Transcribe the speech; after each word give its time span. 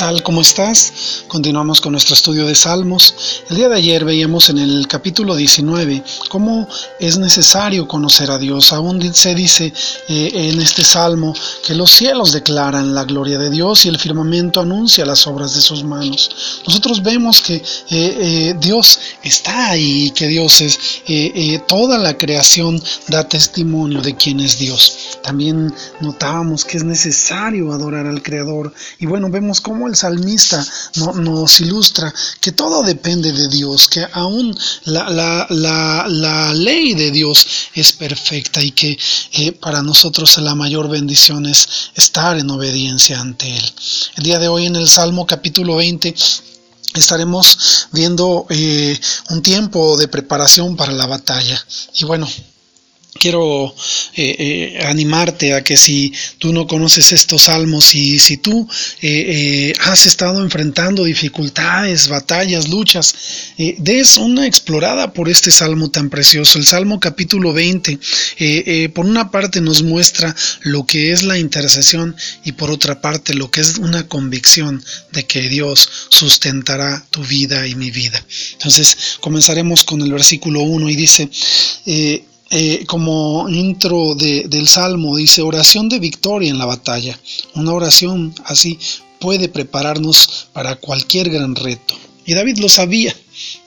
tal? 0.00 0.22
¿Cómo 0.22 0.40
estás? 0.40 1.24
Continuamos 1.28 1.78
con 1.82 1.92
nuestro 1.92 2.14
estudio 2.14 2.46
de 2.46 2.54
Salmos. 2.54 3.14
El 3.50 3.56
día 3.58 3.68
de 3.68 3.76
ayer 3.76 4.02
veíamos 4.02 4.48
en 4.48 4.56
el 4.56 4.88
capítulo 4.88 5.36
19 5.36 6.02
cómo 6.30 6.66
es 6.98 7.18
necesario 7.18 7.86
conocer 7.86 8.30
a 8.30 8.38
Dios. 8.38 8.72
Aún 8.72 9.12
se 9.12 9.34
dice 9.34 9.74
eh, 10.08 10.30
en 10.32 10.58
este 10.58 10.84
salmo 10.84 11.34
que 11.66 11.74
los 11.74 11.90
cielos 11.90 12.32
declaran 12.32 12.94
la 12.94 13.04
gloria 13.04 13.38
de 13.38 13.50
Dios 13.50 13.84
y 13.84 13.90
el 13.90 13.98
firmamento 13.98 14.62
anuncia 14.62 15.04
las 15.04 15.26
obras 15.26 15.54
de 15.54 15.60
sus 15.60 15.84
manos. 15.84 16.62
Nosotros 16.66 17.02
vemos 17.02 17.42
que 17.42 17.56
eh, 17.56 17.62
eh, 17.90 18.56
Dios 18.58 18.98
está 19.22 19.68
ahí, 19.68 20.12
que 20.12 20.28
Dios 20.28 20.62
es, 20.62 20.78
toda 21.66 21.98
la 21.98 22.16
creación 22.16 22.82
da 23.08 23.28
testimonio 23.28 24.00
de 24.00 24.16
quién 24.16 24.40
es 24.40 24.58
Dios. 24.58 25.18
También 25.22 25.74
notábamos 26.00 26.64
que 26.64 26.78
es 26.78 26.84
necesario 26.84 27.70
adorar 27.70 28.06
al 28.06 28.22
Creador 28.22 28.72
y 28.98 29.04
bueno, 29.04 29.28
vemos 29.28 29.60
cómo 29.60 29.89
el 29.90 29.96
salmista 29.96 30.64
nos 31.16 31.60
ilustra 31.60 32.12
que 32.40 32.52
todo 32.52 32.82
depende 32.82 33.32
de 33.32 33.48
Dios, 33.48 33.88
que 33.88 34.06
aún 34.12 34.56
la, 34.84 36.52
ley 36.54 36.94
de 36.94 37.10
Dios 37.10 37.46
es 37.74 37.92
perfecta 37.92 38.62
y 38.62 38.70
que 38.72 38.98
eh, 39.32 39.52
para 39.52 39.82
nosotros 39.82 40.38
la 40.38 40.54
mayor 40.54 40.88
bendición 40.88 41.46
es 41.46 41.68
estar 41.94 42.38
en 42.38 42.50
obediencia 42.50 43.20
ante 43.20 43.54
Él. 43.56 43.72
El 44.16 44.24
día 44.24 44.38
de 44.38 44.48
hoy 44.48 44.66
en 44.66 44.76
el 44.76 44.88
Salmo 44.88 45.26
capítulo 45.26 45.76
20 45.76 46.14
estaremos 46.94 47.88
viendo 47.92 48.46
eh, 48.48 48.98
un 49.30 49.42
tiempo 49.42 49.96
de 49.96 50.08
preparación 50.08 50.76
para 50.76 50.92
la 50.92 51.06
batalla. 51.06 51.64
Y 51.94 52.04
bueno, 52.04 52.28
quiero 53.18 53.74
eh, 54.14 54.36
eh, 54.38 54.84
animarte 54.84 55.54
a 55.54 55.62
que 55.62 55.76
si 55.76 56.12
tú 56.38 56.52
no 56.52 56.66
conoces 56.66 57.12
estos 57.12 57.44
salmos 57.44 57.94
y 57.94 58.18
si 58.18 58.36
tú 58.36 58.68
eh, 59.02 59.72
has 59.80 60.06
estado 60.06 60.42
enfrentando 60.42 61.04
dificultades, 61.04 62.08
batallas, 62.08 62.68
luchas, 62.68 63.14
des 63.56 64.16
una 64.16 64.46
explorada 64.46 65.12
por 65.12 65.28
este 65.28 65.50
salmo 65.50 65.90
tan 65.90 66.08
precioso. 66.10 66.58
El 66.58 66.66
salmo 66.66 67.00
capítulo 67.00 67.52
20, 67.52 67.98
por 68.94 69.06
una 69.06 69.30
parte 69.30 69.60
nos 69.60 69.82
muestra 69.82 70.34
lo 70.62 70.86
que 70.86 71.12
es 71.12 71.22
la 71.22 71.38
intercesión 71.38 72.16
y 72.44 72.52
por 72.52 72.70
otra 72.70 73.00
parte 73.00 73.34
lo 73.34 73.50
que 73.50 73.60
es 73.60 73.78
una 73.78 74.06
convicción 74.06 74.82
de 75.12 75.26
que 75.26 75.48
Dios 75.48 75.88
sustentará 76.08 77.04
tu 77.10 77.22
vida 77.22 77.66
y 77.66 77.74
mi 77.74 77.90
vida. 77.90 78.24
Entonces 78.52 79.18
comenzaremos 79.20 79.84
con 79.84 80.00
el 80.02 80.12
versículo 80.12 80.62
1 80.62 80.90
y 80.90 80.96
dice, 80.96 81.28
eh, 82.50 82.84
como 82.86 83.48
intro 83.48 84.16
del 84.16 84.66
Salmo, 84.66 85.16
dice 85.16 85.40
oración 85.40 85.88
de 85.88 86.00
victoria 86.00 86.50
en 86.50 86.58
la 86.58 86.66
batalla. 86.66 87.18
Una 87.54 87.72
oración 87.72 88.34
así 88.44 88.78
puede 89.20 89.48
prepararnos 89.48 90.48
para 90.52 90.74
cualquier 90.76 91.30
gran 91.30 91.54
reto. 91.54 91.94
Y 92.26 92.34
David 92.34 92.58
lo 92.58 92.68
sabía. 92.68 93.14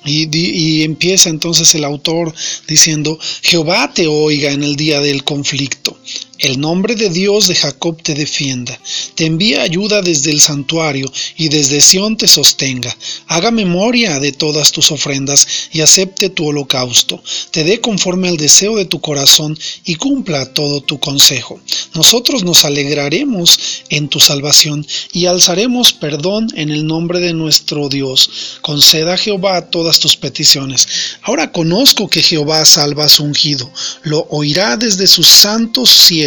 Y, 0.06 0.28
y, 0.38 0.84
empieza 0.84 1.30
entonces 1.30 1.74
el 1.76 1.86
autor 1.86 2.34
diciendo, 2.68 3.18
Jehová 3.42 3.92
te 3.94 4.08
oiga 4.08 4.52
en 4.52 4.64
el 4.64 4.76
día 4.76 5.00
del 5.00 5.24
conflicto. 5.24 5.98
El 6.40 6.60
nombre 6.60 6.96
de 6.96 7.12
Dios 7.12 7.48
de 7.48 7.54
Jacob 7.54 8.02
te 8.02 8.16
defienda, 8.16 8.78
te 9.14 9.28
envía 9.28 9.62
ayuda 9.62 10.02
desde 10.02 10.32
el 10.32 10.42
santuario 10.42 11.10
y 11.38 11.50
desde 11.50 11.80
Sión 11.80 12.18
te 12.18 12.28
sostenga. 12.28 12.98
Haga 13.28 13.52
memoria 13.52 14.20
de 14.20 14.32
todas 14.32 14.72
tus 14.72 14.92
ofrendas 14.92 15.48
y 15.72 15.82
acepte 15.82 16.32
tu 16.32 16.48
holocausto. 16.48 17.22
Te 17.52 17.64
dé 17.64 17.80
conforme 17.80 18.30
al 18.30 18.38
deseo 18.38 18.76
de 18.76 18.86
tu 18.86 19.00
corazón 19.00 19.58
y 19.86 19.94
cumpla 19.96 20.52
todo 20.54 20.82
tu 20.82 21.00
consejo. 21.00 21.60
Nosotros 21.94 22.44
nos 22.44 22.66
alegraremos 22.66 23.84
en 23.90 24.10
tu 24.10 24.20
salvación 24.20 24.88
y 25.12 25.28
alzaremos 25.28 25.94
perdón 25.94 26.48
en 26.56 26.72
el 26.72 26.88
nombre 26.88 27.20
de 27.20 27.34
nuestro 27.34 27.90
Dios. 27.90 28.58
Conceda 28.62 29.14
a 29.14 29.18
Jehová 29.18 29.70
todas 29.70 30.00
tus 30.00 30.18
peticiones. 30.18 30.88
Ahora 31.22 31.52
conozco 31.52 32.10
que 32.10 32.24
Jehová 32.24 32.66
salva 32.66 33.06
a 33.06 33.10
su 33.10 33.24
ungido. 33.24 33.72
Lo 34.02 34.26
oirá 34.32 34.78
desde 34.78 35.06
sus 35.06 35.28
santos 35.28 35.92
cielos 35.92 36.23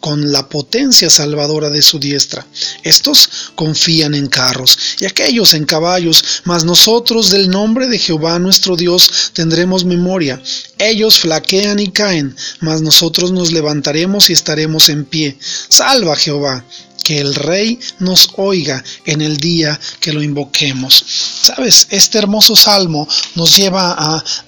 con 0.00 0.32
la 0.32 0.48
potencia 0.48 1.08
salvadora 1.08 1.70
de 1.70 1.82
su 1.82 1.98
diestra. 1.98 2.46
Estos 2.82 3.28
confían 3.54 4.14
en 4.14 4.28
carros 4.28 4.78
y 5.00 5.06
aquellos 5.06 5.54
en 5.54 5.64
caballos, 5.64 6.42
mas 6.44 6.64
nosotros 6.64 7.30
del 7.30 7.48
nombre 7.48 7.86
de 7.86 7.98
Jehová 7.98 8.38
nuestro 8.38 8.76
Dios 8.76 9.30
tendremos 9.32 9.84
memoria. 9.84 10.42
Ellos 10.78 11.18
flaquean 11.18 11.78
y 11.78 11.90
caen, 11.90 12.36
mas 12.60 12.82
nosotros 12.82 13.32
nos 13.32 13.52
levantaremos 13.52 14.28
y 14.28 14.32
estaremos 14.32 14.88
en 14.88 15.04
pie. 15.04 15.38
Salva 15.68 16.16
Jehová 16.16 16.64
que 17.04 17.20
el 17.20 17.34
Rey 17.34 17.78
nos 18.00 18.30
oiga 18.36 18.82
en 19.04 19.22
el 19.22 19.36
día 19.36 19.78
que 20.00 20.12
lo 20.12 20.22
invoquemos. 20.22 21.04
Sabes, 21.42 21.86
este 21.90 22.18
hermoso 22.18 22.56
salmo 22.56 23.06
nos 23.34 23.54
lleva 23.56 23.94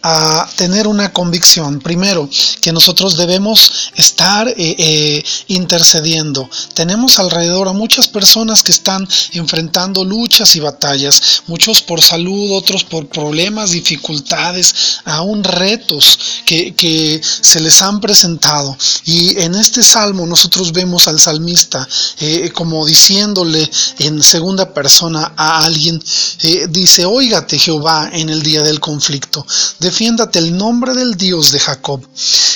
a, 0.03 0.49
tener 0.57 0.87
una 0.87 1.13
convicción. 1.13 1.81
Primero, 1.81 2.29
que 2.63 2.73
nosotros 2.73 3.17
debemos 3.17 3.91
estar 3.95 4.49
eh, 4.49 4.55
eh, 4.57 5.25
intercediendo. 5.49 6.49
Tenemos 6.75 7.19
alrededor 7.19 7.69
a 7.69 7.73
muchas 7.73 8.09
personas 8.09 8.63
que 8.63 8.73
están 8.73 9.07
enfrentando 9.33 10.05
luchas 10.05 10.57
y 10.57 10.61
batallas, 10.61 11.43
muchos 11.47 11.83
por 11.83 12.01
salud, 12.01 12.53
otros 12.53 12.85
por 12.85 13.09
problemas, 13.09 13.73
dificultades, 13.73 15.01
aún 15.05 15.45
retos 15.45 16.19
que, 16.47 16.75
que 16.75 17.21
se 17.23 17.61
les 17.61 17.83
han 17.83 18.01
presentado. 18.01 18.77
Y 19.05 19.39
en 19.41 19.55
este 19.55 19.83
salmo 19.83 20.25
nosotros 20.25 20.73
vemos 20.73 21.09
al 21.09 21.21
salmista 21.21 21.87
eh, 22.21 22.46
como 22.51 22.87
diciéndole 22.87 23.71
en 23.99 24.23
segunda 24.23 24.73
persona 24.73 25.33
a 25.37 25.65
alguien, 25.65 26.03
eh, 26.43 26.67
dice, 26.69 27.05
óigate 27.05 27.59
Jehová 27.59 28.11
en 28.13 28.29
el 28.29 28.43
día 28.43 28.63
del 28.63 28.81
conflicto, 28.81 29.47
defiéndate 29.79 30.39
el 30.39 30.57
nombre 30.57 30.95
del 30.95 31.17
Dios 31.17 31.53
de 31.53 31.61
Jacob. 31.61 32.07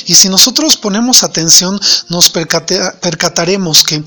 Y 0.06 0.14
si 0.14 0.28
nosotros 0.28 0.76
ponemos 0.76 1.22
atención, 1.22 1.80
nos 2.08 2.30
percataremos 2.30 3.84
que 3.84 4.02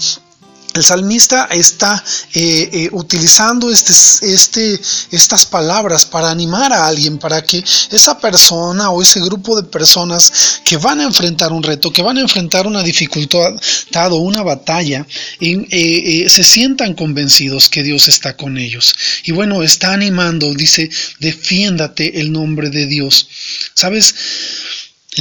el 0.74 0.84
salmista 0.84 1.48
está 1.52 2.04
eh, 2.34 2.70
eh, 2.72 2.90
utilizando 2.92 3.70
este, 3.72 3.94
este, 4.22 4.80
estas 5.12 5.46
palabras 5.46 6.06
para 6.06 6.32
animar 6.32 6.74
a 6.74 6.88
alguien, 6.88 7.18
para 7.20 7.44
que 7.44 7.64
esa 7.92 8.20
persona 8.20 8.90
o 8.90 9.02
ese 9.02 9.20
grupo 9.22 9.56
de 9.56 9.64
personas 9.64 10.62
que 10.64 10.78
van 10.78 11.00
a 11.00 11.04
enfrentar 11.04 11.52
un 11.52 11.64
reto, 11.64 11.92
que 11.92 12.02
van 12.02 12.18
a 12.18 12.22
enfrentar 12.22 12.66
una 12.66 12.82
dificultad 12.82 14.12
o 14.12 14.16
una 14.16 14.42
batalla, 14.42 15.06
eh, 15.40 16.26
se 16.30 16.44
sientan 16.44 16.94
convencidos 16.94 17.70
que 17.70 17.84
Dios 17.84 18.08
está 18.08 18.36
con 18.36 18.58
ellos. 18.58 18.96
Y 19.26 19.32
bueno, 19.32 19.64
está 19.64 19.94
animando, 19.94 20.54
dice, 20.54 20.90
defiéndate 21.20 22.20
el 22.20 22.32
nombre 22.32 22.70
de 22.70 22.88
Dios. 22.88 23.28
¿Sabes? 23.74 24.16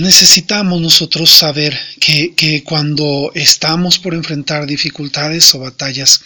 Necesitamos 0.00 0.80
nosotros 0.80 1.30
saber 1.30 1.78
que, 2.00 2.32
que, 2.34 2.62
cuando 2.64 3.30
estamos 3.34 3.98
por 3.98 4.14
enfrentar 4.14 4.66
dificultades 4.66 5.54
o 5.54 5.58
batallas, 5.58 6.20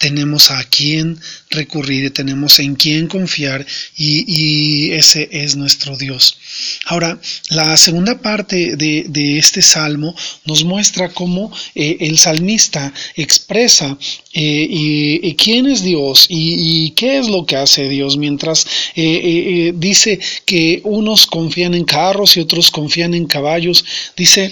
tenemos 0.00 0.50
a 0.50 0.64
quién 0.64 1.20
recurrir, 1.50 2.10
tenemos 2.14 2.58
en 2.58 2.74
quién 2.74 3.06
confiar 3.06 3.66
y, 3.94 4.92
ese 4.92 5.28
es 5.30 5.56
nuestro 5.56 5.98
Dios. 5.98 6.38
Ahora, 6.86 7.20
la 7.50 7.76
segunda 7.76 8.18
parte 8.22 8.76
de, 8.76 9.38
este 9.38 9.60
salmo 9.60 10.16
nos 10.46 10.64
muestra 10.64 11.10
cómo 11.10 11.52
eh, 11.74 11.98
el 12.00 12.16
salmista 12.18 12.94
expresa 13.14 13.98
eh, 14.32 14.66
y, 14.70 15.34
quién 15.34 15.66
es 15.66 15.82
Dios 15.82 16.26
y, 16.30 16.90
qué 16.92 17.18
es 17.18 17.28
lo 17.28 17.44
que 17.44 17.56
hace 17.56 17.86
Dios, 17.90 18.16
mientras 18.16 18.66
eh, 18.96 19.72
dice 19.76 20.18
que 20.46 20.80
unos 20.84 21.26
confían 21.26 21.74
en 21.74 21.84
carros 21.84 22.38
y 22.38 22.40
otros 22.40 22.70
confían 22.70 23.12
en 23.12 23.26
caballos, 23.26 23.84
dice 24.16 24.50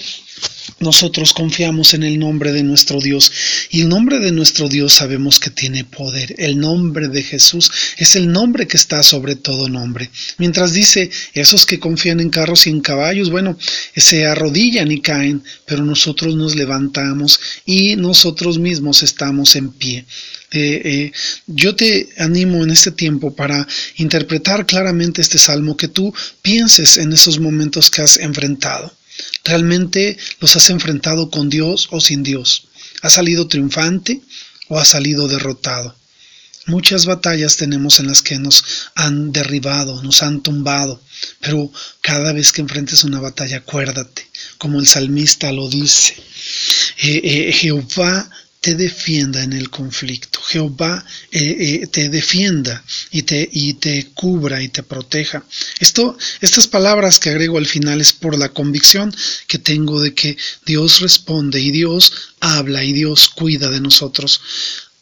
nosotros 0.79 1.33
confiamos 1.33 1.93
en 1.93 2.03
el 2.03 2.19
nombre 2.19 2.51
de 2.51 2.63
nuestro 2.63 3.01
Dios 3.01 3.31
y 3.69 3.81
el 3.81 3.89
nombre 3.89 4.19
de 4.19 4.31
nuestro 4.31 4.69
Dios 4.69 4.93
sabemos 4.93 5.39
que 5.39 5.49
tiene 5.49 5.83
poder. 5.83 6.35
El 6.37 6.59
nombre 6.59 7.07
de 7.07 7.23
Jesús 7.23 7.71
es 7.97 8.15
el 8.15 8.31
nombre 8.31 8.67
que 8.67 8.77
está 8.77 9.03
sobre 9.03 9.35
todo 9.35 9.69
nombre. 9.69 10.09
Mientras 10.37 10.73
dice, 10.73 11.09
esos 11.33 11.65
que 11.65 11.79
confían 11.79 12.19
en 12.19 12.29
carros 12.29 12.67
y 12.67 12.69
en 12.69 12.81
caballos, 12.81 13.29
bueno, 13.29 13.57
se 13.95 14.25
arrodillan 14.25 14.91
y 14.91 15.01
caen, 15.01 15.43
pero 15.65 15.83
nosotros 15.83 16.35
nos 16.35 16.55
levantamos 16.55 17.39
y 17.65 17.95
nosotros 17.95 18.59
mismos 18.59 19.03
estamos 19.03 19.55
en 19.55 19.71
pie. 19.71 20.05
Eh, 20.51 20.81
eh, 20.83 21.11
yo 21.45 21.75
te 21.75 22.09
animo 22.17 22.63
en 22.63 22.71
este 22.71 22.91
tiempo 22.91 23.35
para 23.35 23.67
interpretar 23.97 24.65
claramente 24.65 25.21
este 25.21 25.37
salmo, 25.37 25.77
que 25.77 25.87
tú 25.87 26.13
pienses 26.41 26.97
en 26.97 27.13
esos 27.13 27.39
momentos 27.39 27.91
que 27.91 28.01
has 28.01 28.17
enfrentado. 28.17 28.91
¿Realmente 29.43 30.17
los 30.39 30.55
has 30.55 30.69
enfrentado 30.69 31.29
con 31.29 31.49
Dios 31.49 31.87
o 31.91 31.99
sin 31.99 32.23
Dios? 32.23 32.67
¿Has 33.01 33.13
salido 33.13 33.47
triunfante 33.47 34.21
o 34.67 34.77
has 34.77 34.89
salido 34.89 35.27
derrotado? 35.27 35.95
Muchas 36.65 37.05
batallas 37.05 37.57
tenemos 37.57 37.99
en 37.99 38.07
las 38.07 38.21
que 38.21 38.37
nos 38.37 38.63
han 38.93 39.31
derribado, 39.31 40.03
nos 40.03 40.21
han 40.21 40.41
tumbado, 40.41 41.01
pero 41.39 41.71
cada 42.01 42.31
vez 42.31 42.51
que 42.51 42.61
enfrentes 42.61 43.03
una 43.03 43.19
batalla, 43.19 43.57
acuérdate, 43.57 44.27
como 44.59 44.79
el 44.79 44.85
salmista 44.85 45.51
lo 45.51 45.67
dice, 45.67 46.13
eh, 47.01 47.21
eh, 47.23 47.53
Jehová 47.53 48.29
te 48.61 48.75
defienda 48.75 49.43
en 49.43 49.53
el 49.53 49.69
conflicto. 49.69 50.39
Jehová 50.41 51.05
eh, 51.31 51.81
eh, 51.81 51.87
te 51.87 52.09
defienda 52.09 52.83
y 53.11 53.23
te, 53.23 53.47
y 53.51 53.75
te 53.75 54.09
cubra 54.13 54.61
y 54.61 54.67
te 54.67 54.83
proteja. 54.83 55.43
Estas 55.79 56.67
palabras 56.67 57.19
que 57.19 57.29
agrego 57.29 57.57
al 57.57 57.67
final 57.67 58.01
es 58.01 58.11
por 58.11 58.37
la 58.37 58.49
convicción 58.49 59.15
que 59.47 59.59
tengo 59.59 60.01
de 60.01 60.13
que 60.13 60.37
Dios 60.65 60.99
responde 60.99 61.61
y 61.61 61.71
Dios 61.71 62.11
habla 62.41 62.83
y 62.83 62.93
Dios 62.93 63.29
cuida 63.29 63.69
de 63.69 63.81
nosotros 63.81 64.41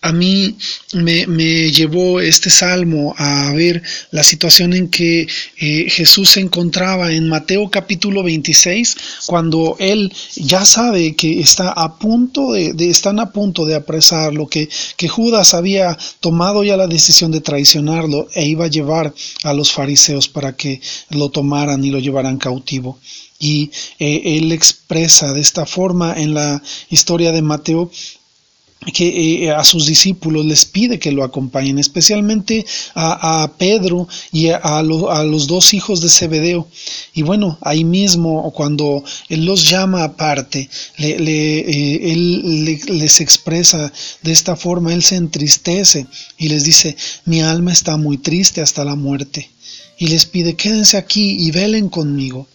a 0.01 0.11
mí 0.13 0.55
me, 0.93 1.71
llevó 1.71 2.21
este 2.21 2.49
salmo 2.49 3.15
a 3.17 3.51
ver 3.53 3.81
la 4.11 4.23
situación 4.23 4.73
en 4.73 4.89
que 4.89 5.27
eh, 5.57 5.89
Jesús 5.89 6.31
se 6.31 6.39
encontraba 6.39 7.11
en 7.11 7.27
Mateo 7.27 7.69
capítulo 7.69 8.23
26, 8.23 8.97
cuando 9.25 9.75
él 9.79 10.13
ya 10.35 10.65
sabe 10.65 11.15
que 11.15 11.39
está 11.39 11.71
a 11.71 11.97
punto 11.97 12.53
de, 12.53 12.75
están 12.89 13.19
a 13.19 13.31
punto 13.31 13.65
de 13.65 13.75
apresarlo, 13.75 14.47
que, 14.47 14.69
que 14.97 15.07
Judas 15.07 15.53
había 15.53 15.97
tomado 16.19 16.63
ya 16.63 16.77
la 16.77 16.87
decisión 16.87 17.31
de 17.31 17.41
traicionarlo 17.41 18.27
e 18.33 18.45
iba 18.45 18.65
a 18.65 18.69
llevar 18.69 19.13
a 19.43 19.53
los 19.53 19.71
fariseos 19.71 20.27
para 20.27 20.55
que 20.55 20.79
lo 21.09 21.29
tomaran 21.29 21.83
y 21.83 21.89
lo 21.89 21.99
llevaran 21.99 22.37
cautivo. 22.37 22.99
Y 23.39 23.71
eh, 23.99 24.37
él 24.37 24.51
expresa 24.51 25.33
de 25.33 25.41
esta 25.41 25.65
forma 25.65 26.15
en 26.17 26.33
la 26.33 26.61
historia 26.89 27.31
de 27.31 27.43
Mateo 27.43 27.91
que 28.93 29.45
eh, 29.45 29.51
a 29.51 29.63
sus 29.63 29.85
discípulos 29.85 30.45
les 30.45 30.65
pide 30.65 30.99
que 30.99 31.11
lo 31.11 31.23
acompañen, 31.23 31.79
especialmente 31.79 32.65
a, 32.95 33.51
Pedro 33.57 34.07
y 34.31 34.49
a, 34.49 34.81
los 34.81 35.47
dos 35.47 35.73
hijos 35.73 36.01
de 36.01 36.09
Zebedeo. 36.09 36.67
Y 37.13 37.23
bueno, 37.23 37.57
ahí 37.61 37.83
mismo, 37.83 38.51
cuando 38.53 39.03
Él 39.29 39.45
los 39.45 39.67
llama 39.69 40.03
aparte, 40.03 40.69
eh, 40.97 42.01
Él 42.01 42.65
les 42.65 43.21
expresa 43.21 43.91
de 44.21 44.31
esta 44.31 44.55
forma, 44.55 44.93
Él 44.93 45.03
se 45.03 45.15
entristece 45.15 46.07
y 46.37 46.49
les 46.49 46.63
dice, 46.63 46.95
mi 47.25 47.41
alma 47.41 47.73
está 47.73 47.97
muy 47.97 48.17
triste 48.17 48.61
hasta 48.61 48.85
la 48.85 48.95
muerte. 48.95 49.49
Y 49.99 50.07
les 50.07 50.25
pide, 50.25 50.55
quédense 50.55 50.97
aquí 50.97 51.37
y 51.39 51.51
velen 51.51 51.89
conmigo. 51.89 52.47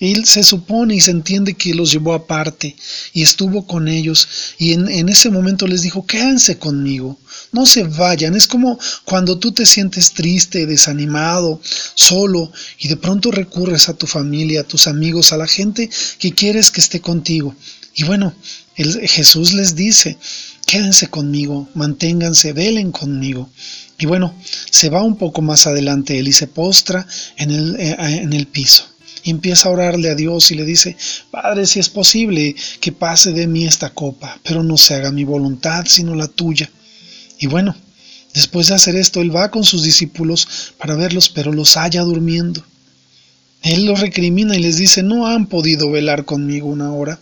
Él 0.00 0.24
se 0.24 0.42
supone 0.42 0.94
y 0.94 1.00
se 1.02 1.10
entiende 1.10 1.52
que 1.52 1.74
los 1.74 1.92
llevó 1.92 2.14
aparte 2.14 2.74
y 3.12 3.20
estuvo 3.20 3.66
con 3.66 3.86
ellos 3.86 4.26
y 4.56 4.72
en, 4.72 5.08
ese 5.10 5.28
momento 5.28 5.66
les 5.66 5.82
dijo, 5.82 6.06
quédense 6.06 6.56
conmigo, 6.56 7.18
no 7.52 7.66
se 7.66 7.82
vayan. 7.82 8.34
Es 8.34 8.46
como 8.46 8.78
cuando 9.04 9.38
tú 9.38 9.52
te 9.52 9.66
sientes 9.66 10.12
triste, 10.12 10.64
desanimado, 10.64 11.60
solo 11.94 12.50
y 12.78 12.88
de 12.88 12.96
pronto 12.96 13.30
recurres 13.30 13.90
a 13.90 13.94
tu 13.94 14.06
familia, 14.06 14.62
a 14.62 14.66
tus 14.66 14.86
amigos, 14.86 15.34
a 15.34 15.36
la 15.36 15.46
gente 15.46 15.90
que 16.18 16.32
quieres 16.32 16.70
que 16.70 16.80
esté 16.80 17.02
contigo. 17.02 17.54
Y 17.94 18.04
bueno, 18.04 18.34
Jesús 18.74 19.52
les 19.52 19.74
dice, 19.74 20.16
quédense 20.64 21.08
conmigo, 21.08 21.68
manténganse, 21.74 22.54
velen 22.54 22.90
conmigo. 22.90 23.50
Y 23.98 24.06
bueno, 24.06 24.34
se 24.70 24.88
va 24.88 25.02
un 25.02 25.18
poco 25.18 25.42
más 25.42 25.66
adelante 25.66 26.18
él 26.18 26.28
y 26.28 26.32
se 26.32 26.46
postra 26.46 27.06
en 27.36 27.50
el, 27.50 27.76
eh, 27.78 27.96
en 27.98 28.32
el 28.32 28.46
piso 28.46 28.89
empieza 29.24 29.68
a 29.68 29.72
orarle 29.72 30.10
a 30.10 30.14
Dios 30.14 30.50
y 30.50 30.54
le 30.54 30.64
dice, 30.64 30.96
Padre, 31.30 31.66
si 31.66 31.78
es 31.78 31.88
posible 31.88 32.54
que 32.80 32.92
pase 32.92 33.32
de 33.32 33.46
mí 33.46 33.66
esta 33.66 33.90
copa, 33.90 34.38
pero 34.42 34.62
no 34.62 34.76
se 34.76 34.94
haga 34.94 35.10
mi 35.10 35.24
voluntad 35.24 35.84
sino 35.86 36.14
la 36.14 36.28
tuya. 36.28 36.70
Y 37.38 37.46
bueno, 37.46 37.74
después 38.34 38.68
de 38.68 38.74
hacer 38.74 38.96
esto, 38.96 39.20
él 39.20 39.34
va 39.34 39.50
con 39.50 39.64
sus 39.64 39.82
discípulos 39.82 40.74
para 40.78 40.94
verlos, 40.94 41.28
pero 41.28 41.52
los 41.52 41.76
halla 41.76 42.02
durmiendo. 42.02 42.64
Él 43.62 43.84
los 43.84 44.00
recrimina 44.00 44.56
y 44.56 44.60
les 44.60 44.78
dice, 44.78 45.02
no 45.02 45.26
han 45.26 45.46
podido 45.46 45.90
velar 45.90 46.24
conmigo 46.24 46.68
una 46.68 46.92
hora. 46.92 47.18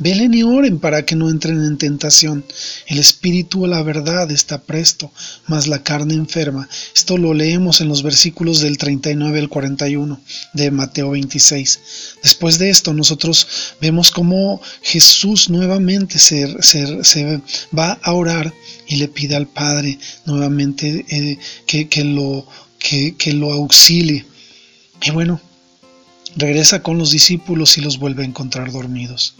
Velen 0.00 0.32
y 0.32 0.44
oren 0.44 0.78
para 0.78 1.04
que 1.04 1.16
no 1.16 1.28
entren 1.28 1.64
en 1.64 1.76
tentación. 1.76 2.44
El 2.86 2.98
espíritu 2.98 3.64
a 3.64 3.68
la 3.68 3.82
verdad 3.82 4.30
está 4.30 4.62
presto, 4.62 5.10
mas 5.48 5.66
la 5.66 5.82
carne 5.82 6.14
enferma. 6.14 6.68
Esto 6.94 7.18
lo 7.18 7.34
leemos 7.34 7.80
en 7.80 7.88
los 7.88 8.04
versículos 8.04 8.60
del 8.60 8.78
39 8.78 9.40
al 9.40 9.48
41 9.48 10.20
de 10.54 10.70
Mateo 10.70 11.10
26. 11.10 11.80
Después 12.22 12.60
de 12.60 12.70
esto, 12.70 12.94
nosotros 12.94 13.74
vemos 13.80 14.12
cómo 14.12 14.60
Jesús 14.82 15.50
nuevamente 15.50 16.20
se, 16.20 17.42
va 17.76 17.98
a 18.00 18.12
orar 18.12 18.54
y 18.86 18.96
le 18.96 19.08
pide 19.08 19.34
al 19.34 19.48
Padre 19.48 19.98
nuevamente 20.26 21.04
eh, 21.08 21.38
que, 21.66 22.04
lo, 22.04 22.46
que, 22.78 23.16
que 23.16 23.32
lo 23.32 23.52
auxilie. 23.52 24.24
Y 25.02 25.10
bueno, 25.10 25.40
regresa 26.36 26.84
con 26.84 26.98
los 26.98 27.10
discípulos 27.10 27.76
y 27.78 27.80
los 27.80 27.98
vuelve 27.98 28.22
a 28.22 28.26
encontrar 28.26 28.70
dormidos. 28.70 29.34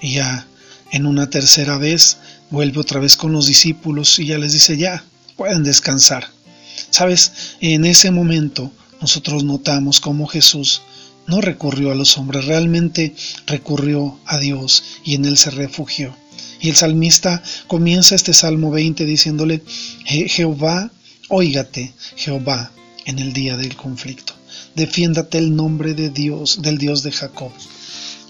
Y 0.00 0.14
ya 0.14 0.46
en 0.92 1.06
una 1.06 1.30
tercera 1.30 1.78
vez 1.78 2.18
vuelve 2.50 2.80
otra 2.80 3.00
vez 3.00 3.16
con 3.16 3.32
los 3.32 3.46
discípulos 3.46 4.18
y 4.18 4.26
ya 4.26 4.38
les 4.38 4.52
dice, 4.52 4.76
ya, 4.76 5.04
pueden 5.36 5.62
descansar. 5.62 6.28
Sabes, 6.90 7.56
en 7.60 7.84
ese 7.84 8.10
momento 8.10 8.70
nosotros 9.00 9.44
notamos 9.44 10.00
cómo 10.00 10.26
Jesús 10.26 10.82
no 11.26 11.40
recurrió 11.40 11.90
a 11.90 11.94
los 11.94 12.16
hombres, 12.18 12.44
realmente 12.44 13.14
recurrió 13.46 14.18
a 14.26 14.38
Dios 14.38 14.82
y 15.04 15.14
en 15.14 15.24
él 15.24 15.36
se 15.36 15.50
refugió. 15.50 16.16
Y 16.60 16.70
el 16.70 16.76
salmista 16.76 17.42
comienza 17.66 18.14
este 18.14 18.32
Salmo 18.32 18.70
20 18.70 19.04
diciéndole, 19.04 19.62
Jehová, 20.04 20.90
óigate, 21.28 21.92
Jehová, 22.16 22.70
en 23.04 23.18
el 23.18 23.32
día 23.32 23.56
del 23.56 23.76
conflicto. 23.76 24.34
Defiéndate 24.74 25.38
el 25.38 25.54
nombre 25.54 25.94
de 25.94 26.10
Dios, 26.10 26.62
del 26.62 26.78
Dios 26.78 27.02
de 27.02 27.12
Jacob. 27.12 27.52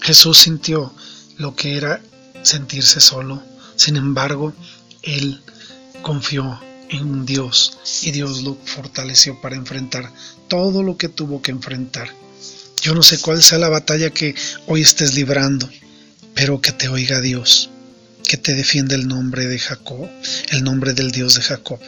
Jesús 0.01 0.39
sintió 0.39 0.93
lo 1.37 1.55
que 1.55 1.77
era 1.77 2.01
sentirse 2.43 3.01
solo. 3.01 3.43
Sin 3.77 3.97
embargo, 3.97 4.55
él 5.03 5.41
confió 6.03 6.61
en 6.89 7.27
Dios 7.27 7.79
y 8.03 8.13
Dios 8.13 8.43
lo 8.43 8.57
fortaleció 8.65 9.41
para 9.41 9.57
enfrentar 9.57 10.13
todo 10.49 10.83
lo 10.83 10.97
que 10.97 11.09
tuvo 11.09 11.43
que 11.43 11.51
enfrentar. 11.51 12.09
Yo 12.81 12.95
no 12.95 13.03
sé 13.03 13.19
cuál 13.19 13.43
sea 13.43 13.59
la 13.59 13.69
batalla 13.69 14.11
que 14.11 14.35
hoy 14.67 14.83
estés 14.83 15.15
librando, 15.15 15.69
pero 16.35 16.61
que 16.61 16.73
te 16.73 16.89
oiga 16.89 17.21
Dios, 17.21 17.71
que 18.29 18.37
te 18.37 18.55
defienda 18.55 18.95
el 18.95 19.09
nombre 19.09 19.47
de 19.47 19.59
Jacob, 19.59 20.09
el 20.51 20.63
nombre 20.63 20.95
del 20.95 21.11
Dios 21.11 21.35
de 21.35 21.43
Jacob, 21.43 21.81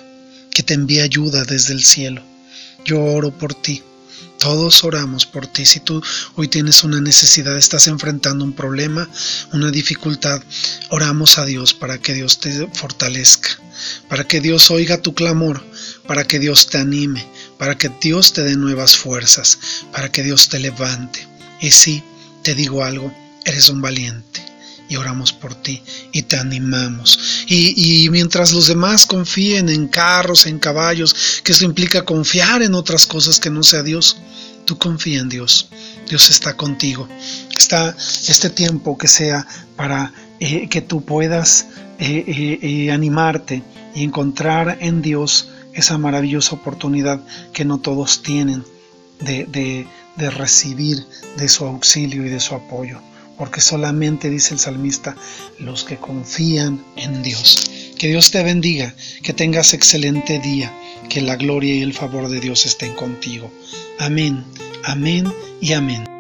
que 0.51 0.63
te 0.63 0.75
envíe 0.75 1.01
ayuda 1.01 1.45
desde 1.45 1.75
el 1.75 1.85
cielo. 1.85 2.23
Yo 2.85 3.03
oro 3.05 3.31
por 3.37 3.55
ti 3.55 3.83
todos 4.39 4.85
oramos 4.85 5.27
por 5.27 5.47
ti. 5.47 5.67
Si 5.67 5.81
tú 5.81 6.03
hoy 6.37 6.49
tienes 6.49 6.85
una 6.85 7.01
necesidad, 7.01 7.57
estás 7.57 7.89
enfrentando 7.89 8.45
un 8.45 8.53
problema, 8.53 9.09
una 9.53 9.71
dificultad, 9.71 10.43
oramos 10.91 11.39
a 11.39 11.45
Dios 11.45 11.75
para 11.75 11.99
que 11.99 12.15
Dios 12.15 12.39
te 12.39 12.67
fortalezca, 12.69 13.51
para 14.09 14.25
que 14.25 14.41
Dios 14.41 14.71
oiga 14.71 15.03
tu 15.03 15.15
clamor, 15.15 15.65
para 16.07 16.25
que 16.25 16.39
Dios 16.39 16.69
te 16.69 16.79
anime, 16.79 17.27
para 17.59 17.77
que 17.77 17.91
Dios 18.01 18.33
te 18.33 18.43
dé 18.43 18.57
nuevas 18.57 18.97
fuerzas, 18.97 19.59
para 19.93 20.11
que 20.11 20.23
Dios 20.23 20.49
te 20.49 20.59
levante. 20.59 21.27
Y 21.61 21.71
sí, 21.73 22.03
te 22.43 22.55
digo 22.55 22.85
algo, 22.85 23.13
eres 23.45 23.69
un 23.69 23.83
valiente 23.83 24.49
y 24.89 24.97
oramos 24.97 25.33
por 25.33 25.55
ti 25.55 25.83
y 26.13 26.23
te 26.23 26.37
animamos. 26.37 27.38
Y, 27.51 28.09
mientras 28.11 28.53
los 28.53 28.67
demás 28.67 29.07
confíen 29.07 29.71
en 29.71 29.89
carros, 29.89 30.45
en 30.45 30.59
caballos, 30.59 31.41
que 31.43 31.53
esto 31.53 31.65
implica 31.65 32.05
confiar 32.05 32.63
en 32.63 32.75
otras 32.75 33.07
cosas 33.07 33.41
que 33.41 33.49
no 33.49 33.63
sea 33.63 33.83
Dios, 33.83 34.19
tú 34.67 34.77
confía 34.77 35.21
en 35.21 35.31
Dios. 35.31 35.69
Dios 36.07 36.29
está 36.29 36.57
contigo. 36.57 37.09
Está 37.57 37.97
este 38.29 38.51
tiempo 38.51 38.99
que 38.99 39.09
sea 39.09 39.47
para 39.77 40.13
eh, 40.41 40.69
que 40.69 40.83
tú 40.83 41.03
puedas 41.03 41.69
eh, 41.99 42.59
eh, 42.61 42.93
animarte 42.93 43.63
y 43.95 44.05
encontrar 44.05 44.77
en 44.81 45.01
Dios 45.01 45.49
esa 45.73 45.97
maravillosa 45.97 46.55
oportunidad 46.55 47.21
que 47.55 47.65
no 47.65 47.79
todos 47.79 48.23
tienen 48.23 48.63
de 49.21 49.87
recibir 50.17 51.05
de 51.37 51.49
su 51.49 51.65
auxilio 51.65 52.27
y 52.27 52.29
de 52.29 52.41
su 52.41 52.55
apoyo 52.55 53.01
porque 53.39 53.61
solamente, 53.61 54.29
dice 54.29 54.55
el 54.55 54.61
salmista, 54.61 55.17
los 55.59 55.85
que 55.85 55.97
confían 55.97 56.85
en 56.97 57.23
Dios. 57.23 57.71
Que 57.97 58.09
Dios 58.09 58.31
te 58.31 58.43
bendiga, 58.43 58.95
que 59.23 59.33
tengas 59.33 59.75
excelente 59.75 60.39
día, 60.39 60.73
que 61.09 61.21
la 61.21 61.37
gloria 61.37 61.75
y 61.75 61.83
el 61.83 61.95
favor 61.95 62.29
de 62.29 62.41
Dios 62.41 62.67
estén 62.67 62.95
contigo. 62.95 63.51
Amén, 63.99 64.45
amén 64.85 65.33
y 65.61 65.73
amén. 65.73 66.18